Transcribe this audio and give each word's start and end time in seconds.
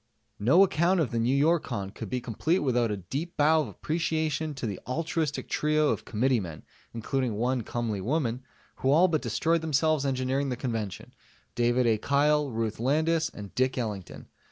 No 0.39 0.63
account 0.63 0.99
of 0.99 1.11
the 1.11 1.19
Newyorcon 1.19 1.93
could 1.93 2.09
be 2.09 2.19
complete 2.19 2.57
without 2.61 2.89
a 2.89 2.97
deep 2.97 3.37
bow 3.37 3.61
of 3.61 3.67
appreciation 3.67 4.55
to 4.55 4.65
the 4.65 4.79
altruistic 4.87 5.47
trio 5.47 5.89
of 5.89 6.05
committeemen 6.05 6.63
(including 6.91 7.35
one 7.35 7.61
comely 7.61 8.01
woman) 8.01 8.41
who 8.77 8.89
all 8.89 9.07
but 9.07 9.21
destroyed 9.21 9.61
themselves 9.61 10.03
engineering 10.03 10.49
the 10.49 10.55
Convention: 10.57 11.13
David 11.53 11.85
A. 11.85 11.99
Kyle, 11.99 12.49
Ruth 12.49 12.79
Landis 12.79 13.29
and 13.29 13.53
Dick 13.53 13.77
Ellington. 13.77 14.25